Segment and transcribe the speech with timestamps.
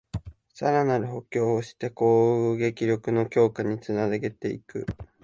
[0.51, 4.87] さらなる補強をして攻撃力の強化につなげていく